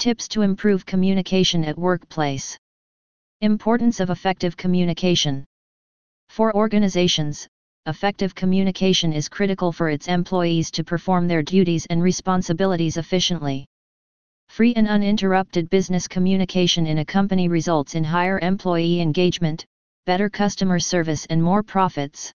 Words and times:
Tips 0.00 0.28
to 0.28 0.40
improve 0.40 0.86
communication 0.86 1.62
at 1.62 1.76
workplace. 1.76 2.56
Importance 3.42 4.00
of 4.00 4.08
effective 4.08 4.56
communication. 4.56 5.44
For 6.30 6.56
organizations, 6.56 7.46
effective 7.84 8.34
communication 8.34 9.12
is 9.12 9.28
critical 9.28 9.72
for 9.72 9.90
its 9.90 10.08
employees 10.08 10.70
to 10.70 10.84
perform 10.84 11.28
their 11.28 11.42
duties 11.42 11.84
and 11.90 12.02
responsibilities 12.02 12.96
efficiently. 12.96 13.66
Free 14.48 14.72
and 14.72 14.88
uninterrupted 14.88 15.68
business 15.68 16.08
communication 16.08 16.86
in 16.86 17.00
a 17.00 17.04
company 17.04 17.48
results 17.48 17.94
in 17.94 18.02
higher 18.02 18.38
employee 18.38 19.02
engagement, 19.02 19.66
better 20.06 20.30
customer 20.30 20.78
service, 20.78 21.26
and 21.26 21.42
more 21.42 21.62
profits. 21.62 22.32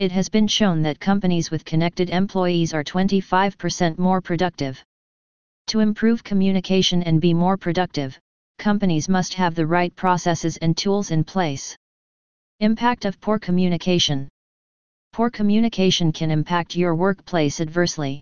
It 0.00 0.12
has 0.12 0.28
been 0.28 0.48
shown 0.48 0.82
that 0.82 1.00
companies 1.00 1.50
with 1.50 1.64
connected 1.64 2.10
employees 2.10 2.74
are 2.74 2.84
25% 2.84 3.96
more 3.96 4.20
productive. 4.20 4.84
To 5.68 5.80
improve 5.80 6.22
communication 6.22 7.02
and 7.02 7.20
be 7.20 7.34
more 7.34 7.56
productive, 7.56 8.18
companies 8.58 9.08
must 9.08 9.34
have 9.34 9.54
the 9.54 9.66
right 9.66 9.94
processes 9.96 10.56
and 10.58 10.76
tools 10.76 11.10
in 11.10 11.24
place. 11.24 11.76
Impact 12.60 13.04
of 13.04 13.20
poor 13.20 13.38
communication 13.38 14.28
Poor 15.12 15.30
communication 15.30 16.12
can 16.12 16.30
impact 16.30 16.76
your 16.76 16.94
workplace 16.94 17.60
adversely. 17.60 18.20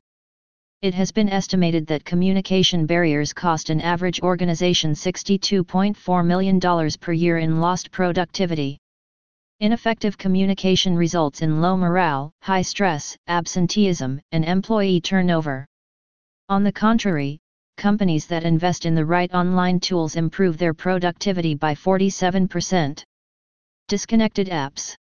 It 0.83 0.95
has 0.95 1.13
been 1.13 1.29
estimated 1.29 1.87
that 1.87 2.05
communication 2.05 2.87
barriers 2.87 3.33
cost 3.33 3.71
an 3.71 3.81
average 3.81 4.21
organization 4.21 4.93
$62.4 4.93 6.27
million 6.27 6.91
per 7.01 7.13
year 7.13 7.39
in 7.39 7.61
lost 7.61 7.91
productivity. 7.91 8.79
Ineffective 9.61 10.19
communication 10.19 10.97
results 10.97 11.41
in 11.41 11.61
low 11.61 11.77
morale, 11.77 12.33
high 12.43 12.63
stress, 12.63 13.17
absenteeism, 13.29 14.21
and 14.33 14.45
employee 14.45 15.01
turnover. 15.01 15.67
On 16.53 16.63
the 16.63 16.71
contrary, 16.71 17.39
companies 17.79 18.27
that 18.27 18.45
invest 18.45 18.85
in 18.85 18.95
the 18.95 19.07
right 19.07 19.33
online 19.33 19.81
tools 19.81 20.17
improve 20.17 20.59
their 20.59 20.75
productivity 20.75 21.55
by 21.55 21.75
47%. 21.75 23.03
Disconnected 23.89 24.49
apps 24.49 24.95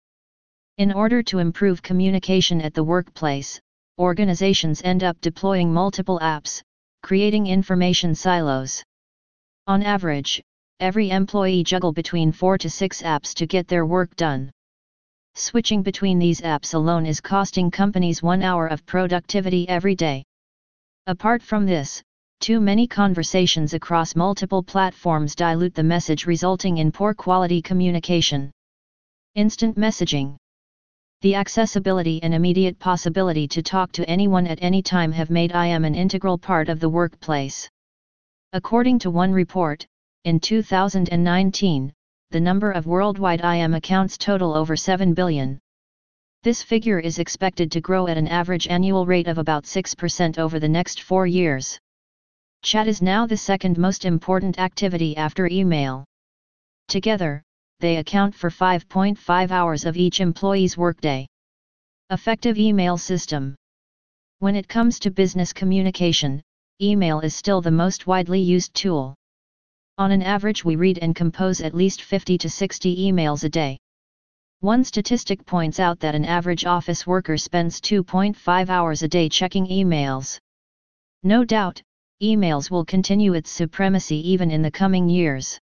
in 0.78 0.92
order 0.92 1.24
to 1.24 1.40
improve 1.40 1.82
communication 1.82 2.60
at 2.60 2.72
the 2.72 2.84
workplace, 2.84 3.60
organizations 3.98 4.80
end 4.84 5.02
up 5.02 5.20
deploying 5.20 5.72
multiple 5.72 6.20
apps, 6.20 6.62
creating 7.02 7.48
information 7.48 8.14
silos. 8.14 8.84
On 9.66 9.82
average, 9.82 10.40
every 10.78 11.10
employee 11.10 11.64
juggle 11.64 11.92
between 11.92 12.30
4 12.30 12.58
to 12.58 12.70
6 12.70 13.02
apps 13.02 13.34
to 13.34 13.48
get 13.48 13.66
their 13.66 13.86
work 13.86 14.14
done. 14.14 14.52
Switching 15.34 15.82
between 15.82 16.20
these 16.20 16.42
apps 16.42 16.74
alone 16.74 17.06
is 17.06 17.20
costing 17.20 17.72
companies 17.72 18.22
1 18.22 18.40
hour 18.40 18.68
of 18.68 18.86
productivity 18.86 19.68
every 19.68 19.96
day. 19.96 20.22
Apart 21.10 21.42
from 21.42 21.66
this, 21.66 22.00
too 22.38 22.60
many 22.60 22.86
conversations 22.86 23.74
across 23.74 24.14
multiple 24.14 24.62
platforms 24.62 25.34
dilute 25.34 25.74
the 25.74 25.82
message 25.82 26.24
resulting 26.24 26.78
in 26.78 26.92
poor 26.92 27.14
quality 27.14 27.60
communication. 27.60 28.52
Instant 29.34 29.76
messaging 29.76 30.36
the 31.22 31.34
accessibility 31.34 32.22
and 32.22 32.32
immediate 32.32 32.78
possibility 32.78 33.48
to 33.48 33.60
talk 33.60 33.90
to 33.90 34.08
anyone 34.08 34.46
at 34.46 34.62
any 34.62 34.82
time 34.82 35.10
have 35.10 35.30
made 35.30 35.50
IM 35.50 35.84
an 35.84 35.96
integral 35.96 36.38
part 36.38 36.68
of 36.68 36.78
the 36.78 36.88
workplace. 36.88 37.68
According 38.52 39.00
to 39.00 39.10
one 39.10 39.32
report, 39.32 39.84
in 40.22 40.38
2019, 40.38 41.92
the 42.30 42.40
number 42.40 42.70
of 42.70 42.86
worldwide 42.86 43.40
IM 43.40 43.74
accounts 43.74 44.16
total 44.16 44.54
over 44.54 44.76
7 44.76 45.12
billion. 45.14 45.58
This 46.42 46.62
figure 46.62 46.98
is 46.98 47.18
expected 47.18 47.70
to 47.72 47.82
grow 47.82 48.06
at 48.06 48.16
an 48.16 48.26
average 48.26 48.66
annual 48.66 49.04
rate 49.04 49.28
of 49.28 49.36
about 49.36 49.64
6% 49.64 50.38
over 50.38 50.58
the 50.58 50.70
next 50.70 51.02
four 51.02 51.26
years. 51.26 51.78
Chat 52.62 52.88
is 52.88 53.02
now 53.02 53.26
the 53.26 53.36
second 53.36 53.76
most 53.76 54.06
important 54.06 54.58
activity 54.58 55.14
after 55.18 55.46
email. 55.48 56.06
Together, 56.88 57.42
they 57.80 57.98
account 57.98 58.34
for 58.34 58.48
5.5 58.48 59.50
hours 59.50 59.84
of 59.84 59.98
each 59.98 60.22
employee's 60.22 60.78
workday. 60.78 61.26
Effective 62.08 62.56
email 62.56 62.96
system. 62.96 63.54
When 64.38 64.56
it 64.56 64.66
comes 64.66 64.98
to 65.00 65.10
business 65.10 65.52
communication, 65.52 66.40
email 66.80 67.20
is 67.20 67.34
still 67.34 67.60
the 67.60 67.70
most 67.70 68.06
widely 68.06 68.40
used 68.40 68.72
tool. 68.72 69.14
On 69.98 70.10
an 70.10 70.22
average, 70.22 70.64
we 70.64 70.76
read 70.76 71.00
and 71.02 71.14
compose 71.14 71.60
at 71.60 71.74
least 71.74 72.00
50 72.00 72.38
to 72.38 72.48
60 72.48 72.96
emails 72.96 73.44
a 73.44 73.50
day. 73.50 73.78
One 74.62 74.84
statistic 74.84 75.46
points 75.46 75.80
out 75.80 76.00
that 76.00 76.14
an 76.14 76.26
average 76.26 76.66
office 76.66 77.06
worker 77.06 77.38
spends 77.38 77.80
2.5 77.80 78.68
hours 78.68 79.02
a 79.02 79.08
day 79.08 79.30
checking 79.30 79.66
emails. 79.68 80.38
No 81.22 81.44
doubt, 81.44 81.80
emails 82.22 82.70
will 82.70 82.84
continue 82.84 83.32
its 83.32 83.50
supremacy 83.50 84.16
even 84.30 84.50
in 84.50 84.60
the 84.60 84.70
coming 84.70 85.08
years. 85.08 85.58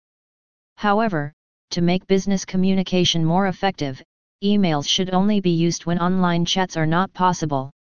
However, 0.76 1.32
to 1.70 1.82
make 1.82 2.06
business 2.06 2.44
communication 2.44 3.24
more 3.24 3.48
effective, 3.48 4.00
emails 4.44 4.88
should 4.88 5.12
only 5.12 5.40
be 5.40 5.50
used 5.50 5.86
when 5.86 5.98
online 5.98 6.44
chats 6.44 6.76
are 6.76 6.86
not 6.86 7.12
possible. 7.12 7.72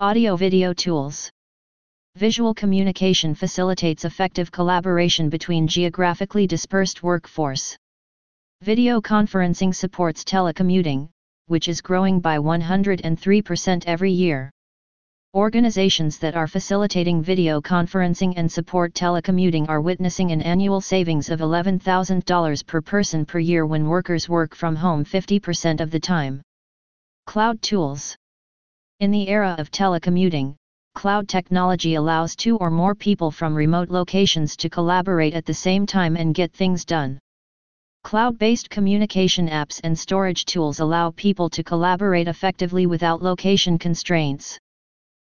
Audio 0.00 0.36
Video 0.36 0.72
Tools 0.72 1.30
Visual 2.16 2.54
communication 2.54 3.34
facilitates 3.34 4.06
effective 4.06 4.50
collaboration 4.50 5.28
between 5.28 5.68
geographically 5.68 6.46
dispersed 6.46 7.02
workforce. 7.02 7.76
Video 8.62 9.00
conferencing 9.00 9.74
supports 9.74 10.22
telecommuting, 10.22 11.08
which 11.46 11.66
is 11.66 11.80
growing 11.80 12.20
by 12.20 12.36
103% 12.36 13.84
every 13.86 14.12
year. 14.12 14.50
Organizations 15.32 16.18
that 16.18 16.34
are 16.34 16.46
facilitating 16.46 17.22
video 17.22 17.62
conferencing 17.62 18.34
and 18.36 18.52
support 18.52 18.92
telecommuting 18.92 19.66
are 19.70 19.80
witnessing 19.80 20.30
an 20.30 20.42
annual 20.42 20.82
savings 20.82 21.30
of 21.30 21.40
$11,000 21.40 22.66
per 22.66 22.82
person 22.82 23.24
per 23.24 23.38
year 23.38 23.64
when 23.64 23.88
workers 23.88 24.28
work 24.28 24.54
from 24.54 24.76
home 24.76 25.06
50% 25.06 25.80
of 25.80 25.90
the 25.90 25.98
time. 25.98 26.42
Cloud 27.24 27.62
Tools 27.62 28.14
In 28.98 29.10
the 29.10 29.26
era 29.30 29.56
of 29.56 29.70
telecommuting, 29.70 30.54
cloud 30.94 31.28
technology 31.28 31.94
allows 31.94 32.36
two 32.36 32.58
or 32.58 32.70
more 32.70 32.94
people 32.94 33.30
from 33.30 33.54
remote 33.54 33.88
locations 33.88 34.54
to 34.58 34.68
collaborate 34.68 35.32
at 35.32 35.46
the 35.46 35.54
same 35.54 35.86
time 35.86 36.14
and 36.14 36.34
get 36.34 36.52
things 36.52 36.84
done. 36.84 37.18
Cloud-based 38.02 38.70
communication 38.70 39.48
apps 39.48 39.80
and 39.84 39.96
storage 39.96 40.44
tools 40.44 40.80
allow 40.80 41.10
people 41.10 41.50
to 41.50 41.62
collaborate 41.62 42.28
effectively 42.28 42.86
without 42.86 43.22
location 43.22 43.78
constraints. 43.78 44.58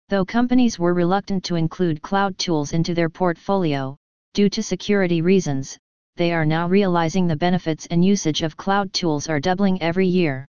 Though 0.08 0.24
companies 0.24 0.78
were 0.78 0.92
reluctant 0.92 1.44
to 1.44 1.54
include 1.54 2.02
cloud 2.02 2.36
tools 2.38 2.72
into 2.72 2.92
their 2.92 3.08
portfolio, 3.08 3.96
due 4.34 4.50
to 4.50 4.62
security 4.62 5.22
reasons, 5.22 5.78
they 6.16 6.32
are 6.32 6.44
now 6.44 6.68
realizing 6.68 7.26
the 7.26 7.36
benefits 7.36 7.86
and 7.86 8.04
usage 8.04 8.42
of 8.42 8.56
cloud 8.56 8.92
tools 8.92 9.28
are 9.28 9.40
doubling 9.40 9.80
every 9.80 10.06
year. 10.06 10.46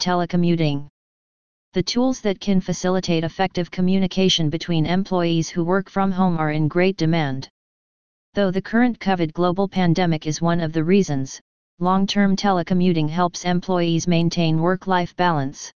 Telecommuting 0.00 0.88
The 1.74 1.82
tools 1.82 2.20
that 2.22 2.40
can 2.40 2.60
facilitate 2.60 3.24
effective 3.24 3.70
communication 3.70 4.48
between 4.48 4.86
employees 4.86 5.48
who 5.48 5.64
work 5.64 5.90
from 5.90 6.12
home 6.12 6.38
are 6.38 6.50
in 6.50 6.68
great 6.68 6.96
demand. 6.96 7.48
Though 8.36 8.50
the 8.50 8.60
current 8.60 8.98
COVID 8.98 9.32
global 9.32 9.66
pandemic 9.66 10.26
is 10.26 10.42
one 10.42 10.60
of 10.60 10.74
the 10.74 10.84
reasons, 10.84 11.40
long 11.78 12.06
term 12.06 12.36
telecommuting 12.36 13.08
helps 13.08 13.46
employees 13.46 14.06
maintain 14.06 14.60
work 14.60 14.86
life 14.86 15.16
balance. 15.16 15.72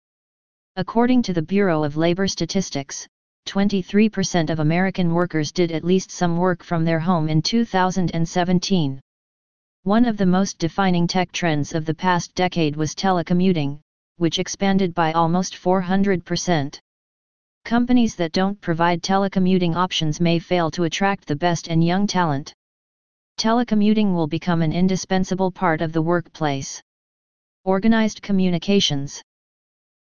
According 0.76 1.22
to 1.22 1.34
the 1.34 1.44
Bureau 1.44 1.84
of 1.84 1.98
Labor 1.98 2.28
Statistics, 2.28 3.08
23% 3.46 4.50
of 4.50 4.58
American 4.58 5.14
workers 5.14 5.52
did 5.52 5.72
at 5.72 5.84
least 5.84 6.10
some 6.10 6.36
work 6.36 6.64
from 6.64 6.84
their 6.84 7.00
home 7.00 7.30
in 7.30 7.44
2017. 7.44 9.02
One 9.84 10.06
of 10.06 10.18
the 10.18 10.26
most 10.26 10.58
defining 10.58 11.06
tech 11.06 11.32
trends 11.32 11.76
of 11.76 11.86
the 11.86 11.94
past 11.94 12.34
decade 12.34 12.76
was 12.76 12.96
telecommuting, 12.96 13.82
which 14.16 14.40
expanded 14.40 14.96
by 14.96 15.12
almost 15.12 15.54
400%. 15.54 16.80
Companies 17.68 18.16
that 18.16 18.32
don't 18.32 18.62
provide 18.62 19.04
telecommuting 19.04 19.76
options 19.76 20.22
may 20.22 20.40
fail 20.40 20.72
to 20.72 20.86
attract 20.86 21.28
the 21.28 21.36
best 21.36 21.68
and 21.68 21.84
young 21.84 22.08
talent. 22.08 22.54
Telecommuting 23.38 24.14
will 24.14 24.26
become 24.26 24.62
an 24.62 24.72
indispensable 24.72 25.52
part 25.52 25.82
of 25.82 25.92
the 25.92 26.02
workplace. 26.02 26.82
Organized 27.66 28.22
communications 28.22 29.22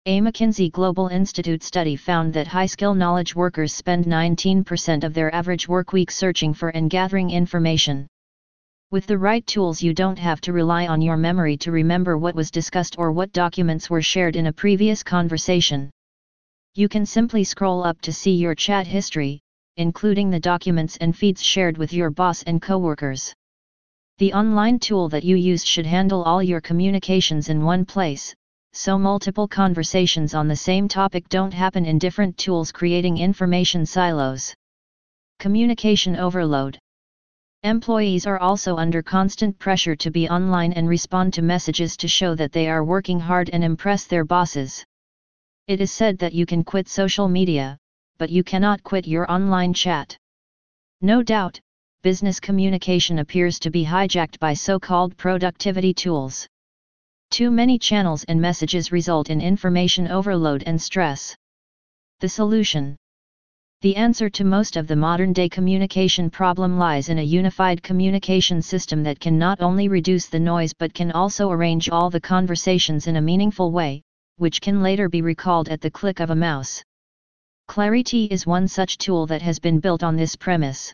a 0.06 0.22
McKinsey 0.22 0.72
Global 0.72 1.10
Institute 1.10 1.62
study 1.62 1.98
found 1.98 2.31
that 2.31 2.48
high-skill 2.48 2.96
knowledge 2.96 3.36
workers 3.36 3.74
spend 3.74 4.06
19% 4.06 5.04
of 5.04 5.13
their 5.13 5.36
average 5.36 5.68
workweek 5.68 6.10
searching 6.10 6.54
for 6.54 6.70
and 6.70 6.90
gathering 6.90 7.31
information. 7.31 8.08
With 8.92 9.08
the 9.08 9.18
right 9.18 9.46
tools 9.46 9.84
you 9.84 9.94
don't 9.94 10.20
have 10.20 10.40
to 10.40 10.54
rely 10.54 10.88
on 10.88 11.02
your 11.02 11.18
memory 11.18 11.58
to 11.58 11.74
remember 11.74 12.18
what 12.18 12.34
was 12.34 12.50
discussed 12.50 12.96
or 12.98 13.12
what 13.12 13.34
documents 13.34 13.90
were 13.90 14.02
shared 14.02 14.38
in 14.38 14.48
a 14.48 14.54
previous 14.54 15.04
conversation. 15.04 15.90
You 16.77 16.88
can 16.88 17.07
simply 17.07 17.44
scroll 17.44 17.83
up 17.83 18.00
to 18.01 18.13
see 18.13 18.35
your 18.35 18.53
chat 18.53 18.85
history, 18.85 19.41
including 19.77 20.29
the 20.29 20.39
documents 20.39 20.95
and 20.97 21.18
feeds 21.18 21.41
shared 21.41 21.75
with 21.75 21.91
your 21.91 22.12
boss 22.12 22.44
and 22.44 22.62
coworkers. 22.62 23.33
The 24.19 24.31
online 24.33 24.77
tool 24.77 25.09
that 25.09 25.24
you 25.24 25.38
use 25.38 25.65
should 25.65 25.88
handle 25.88 26.21
all 26.21 26.44
your 26.44 26.62
communications 26.62 27.50
in 27.50 27.63
one 27.63 27.83
place, 27.83 28.31
so 28.74 28.95
multiple 29.00 29.47
conversations 29.47 30.35
on 30.35 30.47
the 30.47 30.56
same 30.56 30.88
topic 30.88 31.27
don't 31.29 31.51
happen 31.51 31.83
in 31.83 31.97
different 31.97 32.38
tools 32.38 32.71
creating 32.71 33.18
information 33.18 33.83
silos. 33.83 34.53
Communication 35.39 36.15
overload. 36.15 36.77
Employees 37.63 38.27
are 38.27 38.38
also 38.38 38.75
under 38.75 39.01
constant 39.01 39.57
pressure 39.57 39.95
to 39.95 40.12
be 40.12 40.29
online 40.29 40.74
and 40.74 40.88
respond 40.88 41.33
to 41.33 41.41
messages 41.41 41.97
to 41.97 42.07
show 42.07 42.35
that 42.35 42.51
they 42.51 42.69
are 42.69 42.83
working 42.83 43.19
hard 43.19 43.50
and 43.50 43.63
impress 43.63 44.06
their 44.06 44.24
bosses. 44.24 44.85
It 45.68 45.81
is 45.81 45.92
said 45.92 46.18
that 46.19 46.31
you 46.31 46.46
can 46.46 46.64
quit 46.64 46.88
social 46.88 47.28
media, 47.28 47.78
but 48.18 48.30
you 48.30 48.42
cannot 48.42 48.84
quit 48.84 49.06
your 49.06 49.30
online 49.30 49.74
chat. 49.74 50.18
No 51.02 51.22
doubt, 51.22 51.60
business 52.04 52.40
communication 52.40 53.19
appears 53.19 53.60
to 53.60 53.69
be 53.69 53.84
hijacked 53.84 54.40
by 54.40 54.54
so-called 54.54 55.18
productivity 55.18 55.94
tools. 55.94 56.48
Too 57.31 57.52
many 57.52 57.78
channels 57.78 58.24
and 58.30 58.40
messages 58.40 58.94
result 58.94 59.30
in 59.30 59.42
information 59.42 60.08
overload 60.08 60.64
and 60.66 60.81
stress. 60.81 61.36
The 62.22 62.30
solution 62.30 62.96
The 63.81 63.98
answer 63.98 64.30
to 64.30 64.46
most 64.46 64.78
of 64.78 64.88
the 64.88 64.96
modern-day 64.96 65.50
communication 65.50 66.30
problem 66.30 66.80
lies 66.80 67.10
in 67.10 67.20
a 67.20 67.30
unified 67.40 67.84
communication 67.84 68.62
system 68.62 69.04
that 69.04 69.20
can 69.20 69.38
not 69.38 69.60
only 69.60 69.90
reduce 69.90 70.28
the 70.28 70.40
noise 70.40 70.74
but 70.74 70.94
can 70.94 71.12
also 71.12 71.52
arrange 71.52 71.90
all 71.90 72.10
the 72.10 72.22
conversations 72.22 73.08
in 73.08 73.18
a 73.18 73.22
meaningful 73.22 73.74
way, 73.74 74.02
which 74.38 74.62
can 74.62 74.81
later 74.81 75.10
be 75.10 75.22
recalled 75.22 75.69
at 75.69 75.81
the 75.81 75.92
click 75.92 76.19
of 76.19 76.30
a 76.30 76.36
mouse. 76.36 76.84
Clarity 77.68 78.25
is 78.25 78.48
one 78.48 78.68
such 78.68 78.98
tool 78.98 79.28
that 79.28 79.42
has 79.42 79.60
been 79.60 79.80
built 79.80 80.04
on 80.04 80.16
this 80.16 80.36
premise. 80.36 80.94